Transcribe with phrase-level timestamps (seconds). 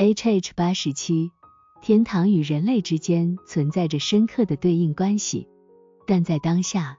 [0.00, 1.32] H H 八十七，
[1.82, 5.48] 天堂与人类之间存在着深刻的对应关系，
[6.06, 6.96] 但在当下，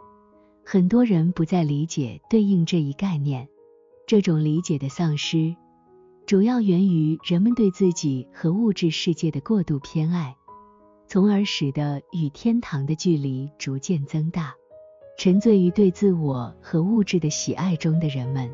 [0.65, 3.47] 很多人不再理解对应这一概念。
[4.05, 5.55] 这种理解的丧失，
[6.25, 10.35] 主要源于人们对自己和物质世界的过度偏爱，
[11.07, 14.53] 从而使得与天堂的距离逐渐增大。
[15.17, 18.53] 沉醉于对自我和物质的喜爱中的人们。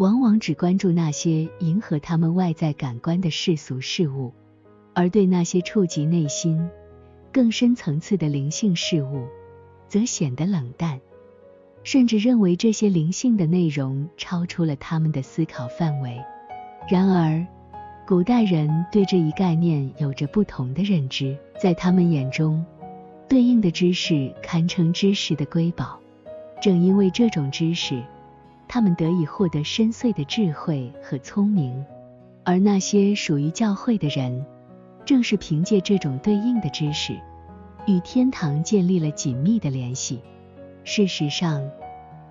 [0.00, 4.32] 往往只关注那些迎合他们外在感官的世俗事物，
[4.94, 6.70] 而对那些触及内心
[7.30, 9.26] 更深层次的灵性事物，
[9.88, 10.98] 则显得冷淡，
[11.84, 16.18] 甚至认为这些灵性的内容超出了他们的思考范围。
[16.90, 17.46] 然而，
[18.08, 22.64] 古代人对这一概念有着不同的认知，在他们眼中，
[23.28, 26.00] 对应的知识堪称知识的瑰宝。
[26.62, 28.02] 正因为这种知识。
[28.72, 31.84] 他们得以获得深邃的智慧和聪明，
[32.44, 34.46] 而那些属于教会的人，
[35.04, 37.18] 正是凭借这种对应的知识，
[37.88, 40.20] 与天堂建立了紧密的联系。
[40.84, 41.68] 事实上，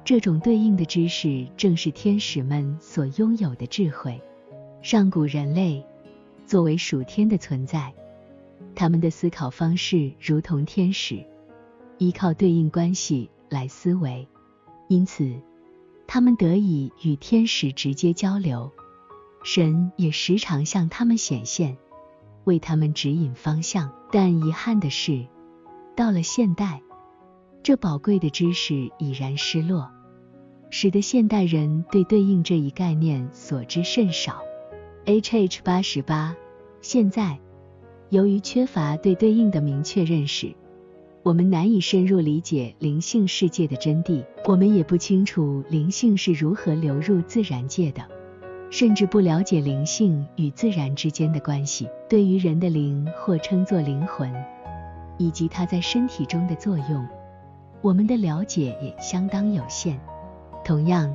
[0.05, 4.21] 这种对应的知识正是天使们所拥有的智慧。
[4.81, 5.85] 上古人类
[6.45, 7.93] 作为属天的存在，
[8.75, 11.21] 他们的思考方式如同天使，
[11.97, 14.25] 依靠对应关系来思维，
[14.87, 15.35] 因此。
[16.11, 18.71] 他们得以与天使直接交流，
[19.43, 21.77] 神也时常向他们显现，
[22.45, 23.93] 为他们指引方向。
[24.11, 25.27] 但遗憾的是，
[25.95, 26.81] 到了现代，
[27.61, 29.91] 这宝贵的知识已然失落，
[30.71, 34.41] 使得现代人对对应这一概念所知甚少。
[35.05, 36.35] H H 八十八，
[36.81, 37.39] 现在，
[38.09, 40.55] 由于缺乏对对应的明确认识。
[41.21, 48.01] 我们难以深入理解灵性世界的真谛，我们也不清楚灵性是如何流入自然界的，
[48.69, 51.89] 甚至不了解灵性与自然之间的关系。
[52.07, 54.33] 对于人的灵或称作灵魂，
[55.17, 57.05] 以及它在身体中的作用，
[57.81, 59.99] 我们的了解也相当有限。
[60.63, 61.13] 同样，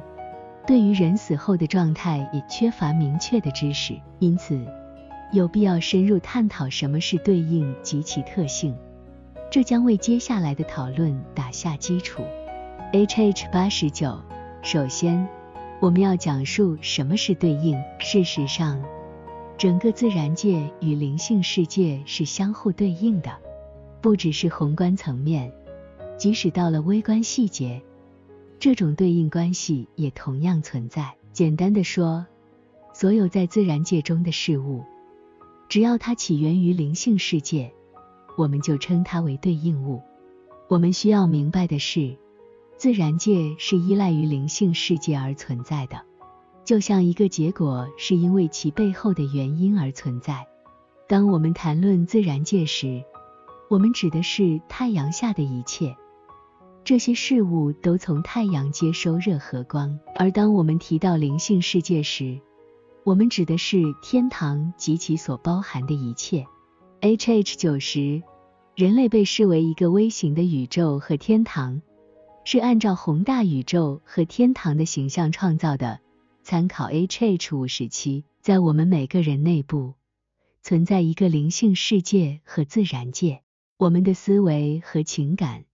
[0.66, 4.66] 对于人死后的状态也缺乏明确的知识，因此
[5.32, 8.76] 有必要深入探讨什么是对应及其特性。
[9.54, 12.24] 这将为接下来的讨论打下基础。
[12.92, 14.20] H H 八十九，
[14.64, 15.28] 首先，
[15.80, 17.80] 我们要讲述什么是对应。
[18.00, 18.82] 事实上，
[19.56, 23.30] 整个自然界与灵性世界是相互对应的，
[24.00, 25.52] 不只是宏观层面，
[26.18, 27.80] 即使到了微观细节，
[28.58, 31.14] 这种对应关系也同样存在。
[31.32, 32.26] 简单的说，
[32.92, 34.82] 所有在自然界中的事物，
[35.68, 37.72] 只要它起源于灵性世界。
[38.36, 40.02] 我们就称它为对应物。
[40.68, 42.16] 我们需要明白的是，
[42.76, 46.02] 自然界是依赖于灵性世界而存在的，
[46.64, 50.46] 就像一个结果是因为其背后的原因而存在。
[51.06, 53.04] 当我们谈论自然界时，
[53.68, 55.94] 我们指的是太阳下的一切，
[56.82, 62.40] 这些事物都从太阳接收热和光；而当我们提到灵性世界时，
[63.04, 66.46] 我们指的是天堂及其所包含的一切。
[67.04, 68.22] H H 九十，
[68.74, 71.82] 人类被视为一个微型的宇宙和天堂，
[72.46, 76.00] 是按照宏大宇宙和天堂的形象创造的。
[76.42, 79.92] 参考 H H 五十七，在我们每个人内部
[80.62, 83.42] 存在一个灵性世界和自然界，
[83.76, 85.66] 我们的思维和情感，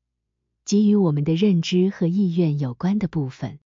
[0.64, 3.60] 及与我们的认知和意愿有关的部分，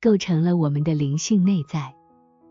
[0.00, 1.92] 构成了我们的灵性内在。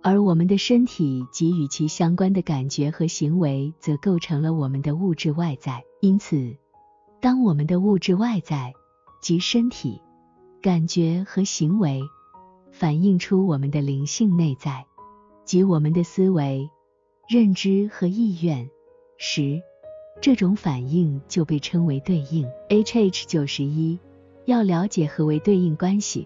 [0.02, 5.84] 而我们的身体及与其相关的感觉和行为，则构成了我们的物质外在。
[6.00, 6.56] 因此，
[7.20, 8.74] 当我们的物质外在
[9.22, 10.02] 及身体、
[10.62, 12.02] 感觉和行为
[12.72, 14.86] 反映出我们的灵性内在
[15.44, 16.70] 及我们的思维、
[17.28, 18.70] 认知和意愿
[19.18, 19.62] 时，
[20.22, 22.48] 这种反应就被称为对应。
[22.70, 24.00] H H 九十一，
[24.46, 26.26] 要了解何为对应关系，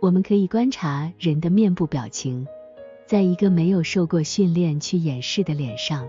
[0.00, 2.46] 我们可以观察人的面部表情。
[3.06, 6.08] 在一个没有受过训练去掩饰的脸上，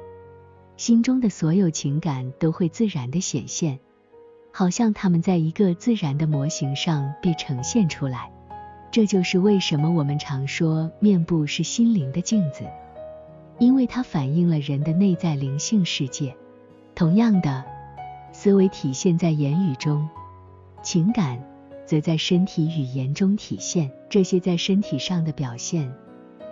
[0.78, 3.80] 心中的所有情感都会自然的显现，
[4.52, 8.32] 好像他们在一个自然的模型上被呈现出来。
[8.90, 12.64] 这就是为什么我们常说面部是心灵的镜子，
[13.60, 16.36] 因为它反映了人的内在灵性世界。
[16.96, 17.64] 同样的，
[18.32, 20.10] 思维体现在言语中，
[20.82, 21.40] 情感
[21.86, 23.92] 则在身体语言中体现。
[24.10, 25.94] 这些在身体上的表现。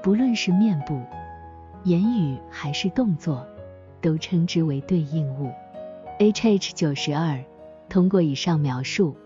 [0.06, 1.02] 不论是面部、
[1.84, 3.44] 言语还是动作，
[4.02, 5.52] 都称之为对应物。
[6.20, 7.44] H H 九十二，
[7.90, 9.18] 通过以上描述，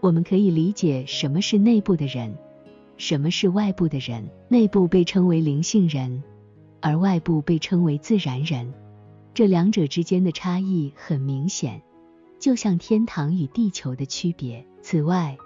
[0.00, 2.34] 我们可以理解什么是内部的人，
[2.96, 4.28] 什么是外部的人。
[4.48, 6.24] 内部被称为灵性人，
[6.80, 8.74] 而外部被称为自然人。
[9.32, 11.82] 这两者之间的差异很明显，
[12.40, 14.66] 就像天堂与地球的区别。
[14.82, 15.38] 此外，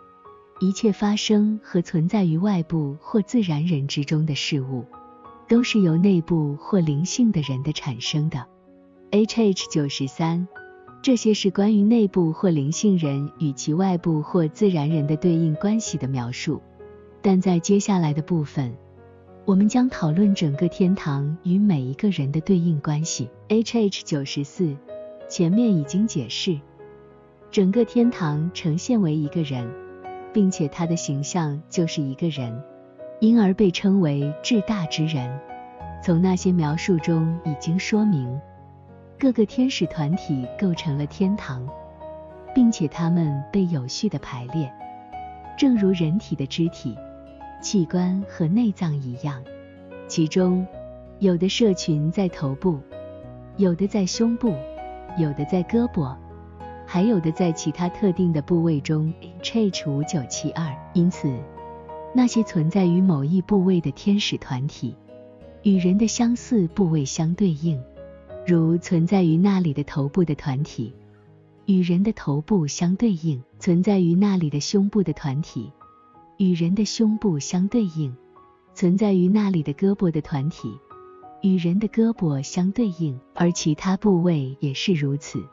[0.60, 4.84] 一切发生和存在于外部或自然人之中的事物，
[5.48, 8.46] 都是由内部或灵性的人的产生的。
[9.10, 10.46] H H 九十三，
[11.02, 16.62] 这些是关于内部或灵性人与其外部或自然人的对应关系的描述。
[17.20, 18.74] 但在接下来的部分，
[19.44, 23.28] 我们将讨论整个天堂与每一个人的对应关系。
[23.48, 24.76] H H 九十四，
[25.28, 26.60] 前面已经解释，
[27.50, 29.83] 整个天堂呈现为一个人。
[30.34, 32.62] 并且他的形象就是一个人，
[33.20, 35.40] 因而被称为至大之人。
[36.02, 38.38] 从那些描述中已经说明，
[39.18, 41.66] 各个天使团体构成了天堂，
[42.52, 44.70] 并且它们被有序的排列，
[45.56, 46.98] 正如人体的肢体、
[47.62, 49.42] 器官和内脏一样。
[50.08, 50.66] 其中，
[51.20, 52.80] 有的社群在头部，
[53.56, 54.52] 有的在胸部，
[55.16, 56.14] 有的在胳膊。
[56.94, 59.12] 还有的在其他特定的部位中
[59.42, 60.72] ，H 五九七二。
[60.92, 61.28] 因此，
[62.14, 64.94] 那些存在于某一部位的天使团体，
[65.64, 67.82] 与人的相似部位相对应，
[68.46, 70.94] 如存在于那里的头部的团体，
[71.66, 75.72] 与人的头部相对应；存在于那里的胸部的团体，
[76.36, 78.14] 与人的胸部相对应；
[78.72, 80.72] 存在于那里的胳膊的团体，
[81.42, 85.44] 与人的胳膊相对应，而其他部位也是如此。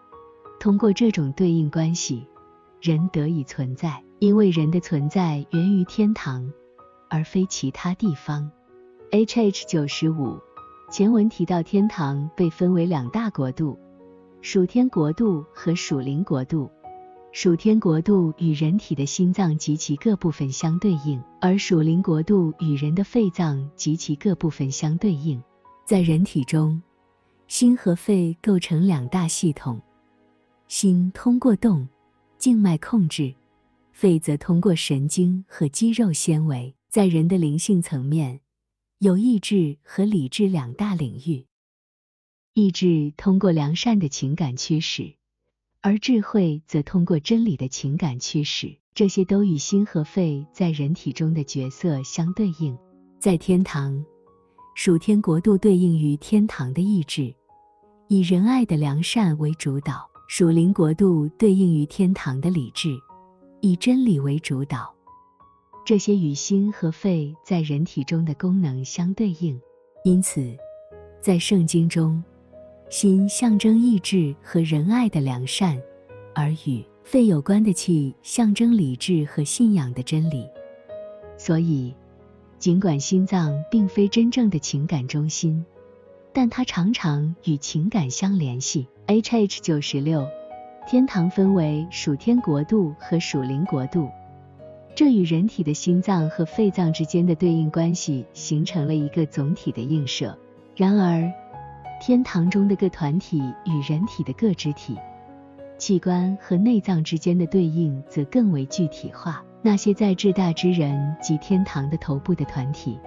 [0.62, 2.28] 通过这种对应关系，
[2.82, 6.54] 人得以存在，因为人的存在源于天堂，
[7.10, 8.52] 而非其他地方。
[9.10, 10.38] H H 九十五
[10.92, 13.80] 前文提到，天堂被分为两大国度：
[14.44, 16.70] 属天国度和属灵国度。
[17.32, 25.42] 属天国度与人体的心脏及其各部分相对应，而属灵国度与人的肺脏及其各部分相对应。
[25.88, 26.80] 在人体中，
[27.48, 29.82] 心和肺构成两大系统。
[30.72, 31.86] 心通过动
[32.38, 33.36] 静脉控制，
[33.92, 36.74] 肺则通过神经和肌肉纤维。
[36.90, 38.40] 在人的灵性层面，
[39.00, 41.46] 有意志和理智两大领域。
[42.54, 45.16] 意志通过良善的情感驱使，
[45.82, 48.78] 而智慧则通过真理的情感驱使。
[48.96, 52.78] 这些都与心和肺在人体中的角色相对应。
[53.20, 54.06] 在天堂，
[54.76, 57.36] 属天国度对应于天堂的意志，
[58.08, 60.10] 以仁爱的良善为主导。
[60.34, 62.98] 属灵国度对应于天堂的理智，
[63.60, 64.90] 以真理为主导。
[65.86, 69.60] 这些与心和肺在人体中的功能相对应，
[70.06, 70.56] 因此，
[71.20, 72.24] 在圣经中，
[72.90, 75.78] 心象征意志和仁爱的良善，
[76.34, 80.48] 而与肺有关的气象征理智和信仰的真理。
[81.38, 81.94] 所以，
[82.58, 85.66] 尽管心脏并非真正的情感中心，
[86.32, 88.88] 但它常常与情感相联系。
[89.08, 90.26] H H 九十六，
[90.88, 94.08] 天堂分为属天国度和属灵国度，
[94.96, 100.38] 这与人体的心脏和肺脏之间的对应关系形成了一个总体的映射。
[100.78, 101.30] 然而，
[102.00, 104.98] 天堂中的各团体与人体的各肢体、
[105.78, 109.44] 器官和内脏之间的对应则更为具体化。
[109.62, 112.98] 那些在至大之人及天堂的头部的团体，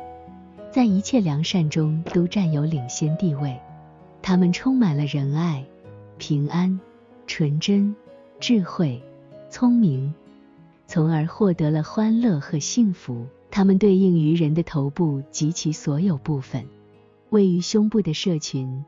[0.71, 3.59] 在一切良善中都占有领先地位，
[4.21, 5.65] 他们充满了仁爱。
[6.19, 6.79] 平安、
[7.27, 7.95] 纯真、
[8.41, 9.03] 智慧、
[9.51, 10.15] 聪明，
[10.87, 13.27] 从而获得了欢乐和幸福。
[13.51, 16.67] 它们对应于人的头部及其所有部分。
[17.31, 18.85] 位于胸部的社群，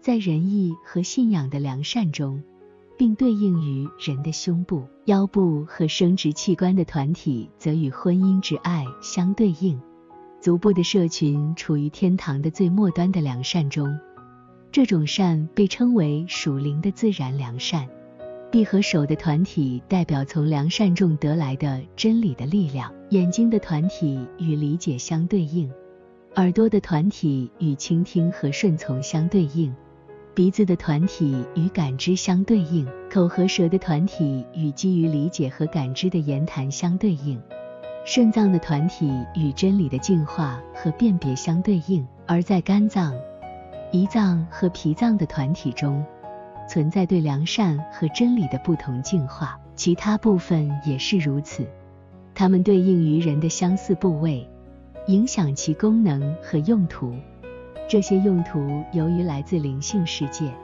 [0.00, 2.42] 在仁义和信仰的良善中，
[2.96, 9.80] 并对应于人的胸部、腰部和生殖器官的团体，则与婚姻之爱相对应。
[10.40, 13.96] 足部的社群处于天堂的最末端的良善中。
[14.72, 17.88] 这种善被称为属灵的自然良善。
[18.52, 22.92] 臂和手的团体代表从良善中得来的真理的力量。
[23.10, 25.70] 眼睛的团体与理解相对应，
[26.36, 29.74] 耳朵的团体与倾听和顺从相对应，
[30.34, 37.40] 鼻子的团体与感知相对应，口和舌的团体与基于理解和感知的言谈相对应，
[38.04, 42.06] 肾脏的团体与真理的净化和辨别相对应。
[42.26, 43.12] 而在肝脏。
[43.92, 46.04] 胰脏和脾脏的团体中，
[46.68, 51.66] 存在对良善和真理的不同进化，其他部分也是如此。
[52.32, 54.48] 它们对应于人的相似部位，
[55.08, 57.12] 影响其功能和用途。
[57.88, 60.54] 这些用途由于来自灵性世界，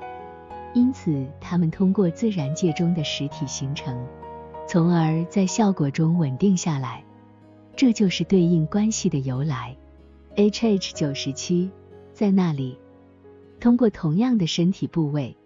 [0.73, 4.07] 因此它们通过自然界中的实体形成，
[4.69, 7.03] 从而在效果中稳定下来。
[7.75, 9.77] 这就是对应关系的由来。
[10.37, 11.73] H H 九十七。
[12.15, 12.79] 在那里，
[13.61, 15.37] 通过同样的身体部位、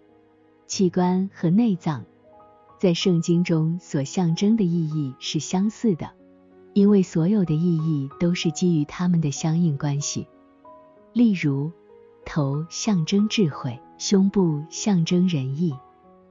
[0.67, 2.05] 器官和内脏，
[2.79, 6.11] 在圣经中所象征的意义是相似的，
[6.73, 10.27] 因为所有的意义都是基于它们的相应关系。
[11.13, 11.71] 例如，
[12.25, 15.75] 头象征智慧，胸部象征仁义，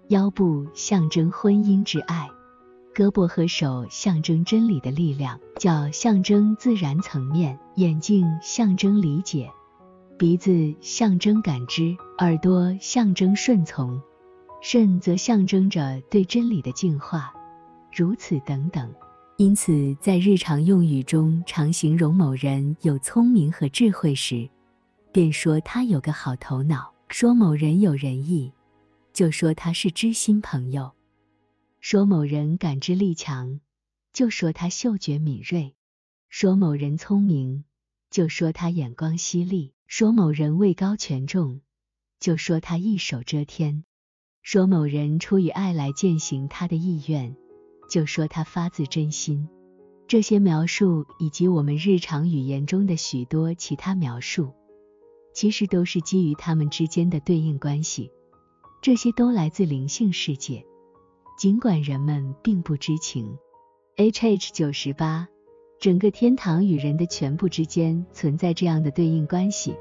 [0.08, 2.30] 腰部象征婚姻之爱。
[2.94, 9.50] 胳膊和手象征真理的力量，脚象征自然层面，眼睛象征理解，
[10.20, 13.98] 鼻子象征感知，耳朵象征顺从，
[14.60, 17.32] 肾则象征着对真理的净化，
[17.90, 18.94] 如此等等。
[19.38, 24.46] 因此，在日常用语中常形容某人有聪明和智慧时，
[25.10, 28.52] 便说他有个好头脑；说某人有仁义，
[29.14, 30.92] 就说他是知心朋友。
[31.80, 33.58] 说某人感知力强，
[34.12, 35.72] 就说他嗅觉敏锐；
[36.28, 37.64] 说某人聪明，
[38.10, 41.62] 就说他眼光犀利；说某人位高权重，
[42.20, 43.82] 就说他一手遮天；
[44.40, 47.34] 说某人出于爱来践行他的意愿，
[47.90, 49.48] 就说他发自真心。
[50.06, 54.52] 这些描述以及我们日常语言中的许多其他描述，
[55.34, 58.12] 其实都是基于他们之间的对应关系。
[58.80, 60.64] 这些都来自灵性世界。
[61.36, 63.36] 尽管人们并不知情
[63.96, 65.26] ，H H 九十八，
[65.80, 69.74] 整个天堂与人的全部之间存在这样的对应关系，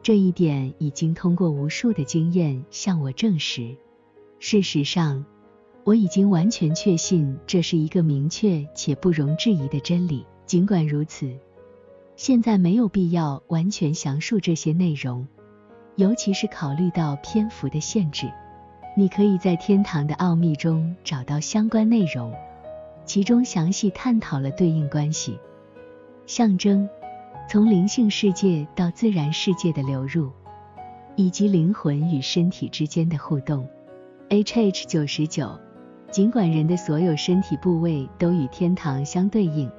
[0.00, 3.76] 这一点已经通过无数的经验向我证实。
[4.38, 5.24] 事实上，
[5.82, 10.24] 我已经完全确信这是一个明确且不容置疑的真理。
[10.46, 11.36] 尽管如此，
[12.14, 15.26] 现在没有必要完全详述这些内容，
[15.96, 18.30] 尤其是考虑到篇幅的限制。
[18.96, 22.32] 你可以在天堂的奥秘中找到相关内容，
[23.04, 25.38] 其中详细探讨了对应关系、
[26.26, 26.88] 象征、
[27.48, 30.30] 从灵性世界到自然世界的流入，
[31.16, 33.68] 以及灵魂与身体之间的互动。
[34.28, 35.58] H H 九十九，
[36.10, 39.70] 尽管人的所有身体部位都与天堂相对应，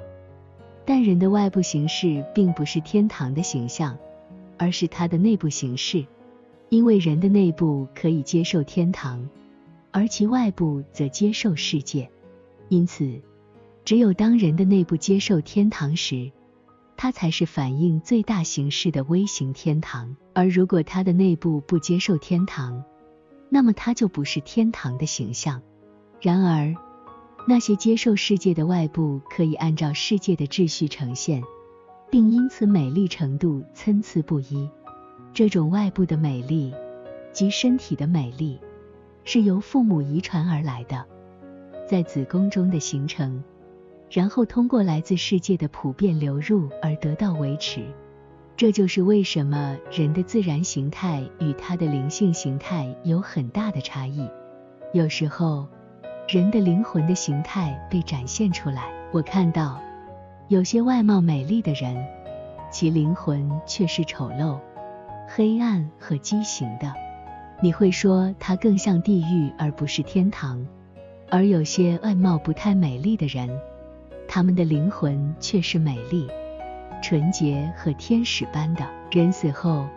[0.85, 3.97] 但人的外部形式并不是天堂的形象，
[4.57, 6.05] 而是它的内部形式。
[6.69, 9.29] 因为人的内部可以接受天堂，
[9.91, 12.09] 而其外部则接受世界，
[12.73, 13.21] 因此，
[13.85, 16.31] 只有当人的内部接受天堂时，
[16.97, 22.83] 它才是反映最大形式的微型天堂；而如果它的内部不接受天堂，
[23.47, 25.61] 那么它就不是天堂的形象。
[26.19, 26.73] 然而，
[27.47, 31.43] 那些接受世界的外部可以按照世界的秩序呈现，
[32.09, 34.67] 并因此美丽程度参差不一。
[35.31, 36.73] 这种外部的美丽
[37.31, 38.59] 及身体的美丽，
[39.25, 41.05] 是由父母遗传而来的，
[41.85, 43.43] 在子宫中的形成，
[44.09, 47.83] 然后通过来自世界的普遍流入而得到维持。
[48.55, 54.29] 这就是为什么人的自然形态与他的灵性形态有很大的差异。
[54.93, 55.67] 有时候，
[56.27, 58.83] 人的灵魂的形态被展现出来。
[59.11, 59.81] 我看到
[60.47, 61.97] 有些外貌美丽的人，
[62.71, 64.59] 其灵魂却是丑陋。
[65.27, 66.93] 黑暗和畸形的，
[67.59, 70.63] 你会说它更像地狱而不是天堂；
[71.33, 73.49] 而有些外貌不太美丽的人，
[74.27, 76.27] 他们的灵魂却是美丽、
[77.01, 78.87] 纯洁和天使般的。
[79.09, 79.87] 人死后，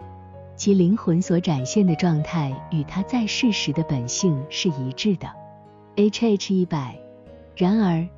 [0.56, 5.30] 其灵魂所展现的状态与他在世时的本性是一致的。
[5.96, 6.98] H H 一百。
[7.54, 8.08] 然而，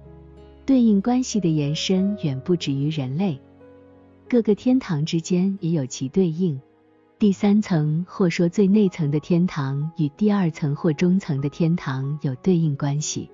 [0.64, 3.40] 对应关系的延伸远不止于人类，
[4.28, 6.60] 各个天堂之间也有其对应。
[7.18, 13.28] 第三层或说最内层的天堂与第二层或中层的天堂有对应关系，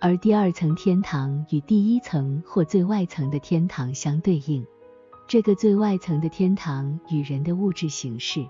[0.00, 4.66] 而第二层天堂与第一层或最外层的天堂相对应。
[5.28, 8.44] 这个最外层的天堂与人的物质形式，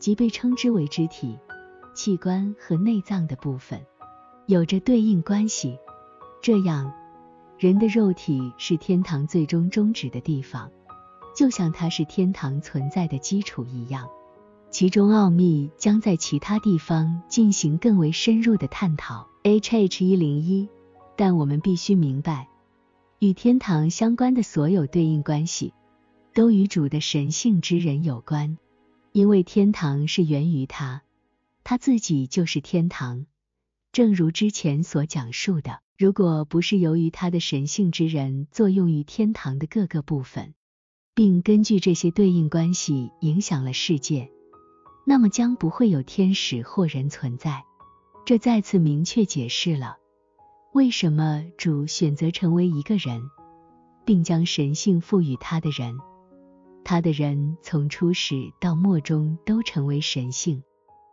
[0.00, 1.38] 即被称之为肢体、
[1.94, 3.80] 器官和内脏的部分，
[4.46, 5.78] 有着对应关系。
[6.42, 6.92] 这样，
[7.60, 10.68] 人的肉体是天堂最终终止的地方。
[11.34, 14.08] 就像它是天堂存在的基础一样，
[14.70, 19.28] 其中奥秘将在其他地方进行更为深入的探讨。
[19.42, 20.68] H H 一零一，
[21.16, 22.48] 但我们必须明白，
[23.18, 25.74] 与天堂相关的所有对应关系，
[26.32, 28.56] 都与主的神性之人有关，
[29.12, 31.02] 因为天堂是源于他，
[31.62, 33.26] 他自己就是天堂。
[33.92, 40.54] 正如之前所讲述的，如果不是由于他的神性之人作用于天堂的各个部分。
[41.14, 44.30] 并根据这些对应关系影响了世界，
[45.06, 47.62] 那么将不会有天使或人存在。
[48.24, 49.98] 这再次明确解释了
[50.72, 53.22] 为什么主选择成为一个人，
[54.04, 55.96] 并将神性赋予他的人。
[56.82, 60.62] 他的人从初始到末终都成为神性，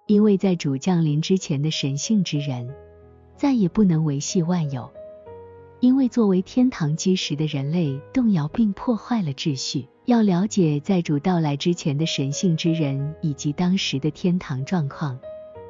[0.08, 2.74] 因为在主降临之前的神性之人，
[3.38, 4.92] 再也不能维系万有，
[5.82, 9.88] 因为作为天堂基石的人类动摇并破坏了秩序。
[10.06, 15.20] 要了解在主到来之前的神性之人以及当时的天堂状况，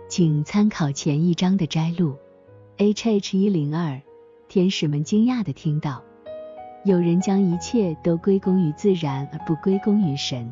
[0.10, 2.16] 请参考前一章的摘录。
[2.78, 4.02] H H 一零二，
[4.50, 6.04] 天使们惊讶地听到。
[6.84, 10.52] 有人将一切都归功于自然而不归功于神，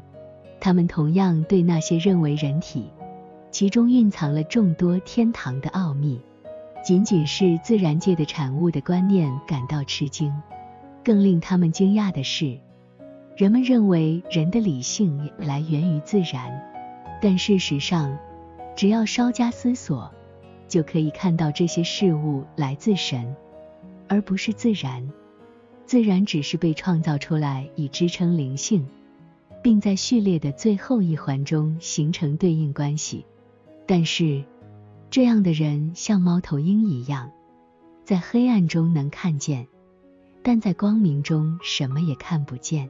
[0.61, 2.85] 他们同样对那些认为人体
[3.51, 6.21] 其中蕴藏了众多天堂的奥秘，
[6.83, 10.33] 仅仅是自然界的产物的观念感到吃惊。
[11.03, 12.59] 更令他们惊讶的是，
[13.35, 16.61] 人们认为人的理性来源于自然，
[17.21, 18.17] 但事实上，
[18.75, 20.11] 只要稍加思索，
[20.67, 23.35] 就可以看到这些事物来自神，
[24.07, 25.09] 而不是自然。
[25.85, 28.85] 自然只是被创造出来以支撑灵性，
[29.63, 33.25] 并在序列的最后一环中形成对应关系。
[33.87, 34.43] 但是，
[35.11, 37.31] 这样的人像猫头鹰一样，
[38.05, 39.67] 在黑暗中能看见，
[40.43, 42.89] 但在光明中什么也看不见。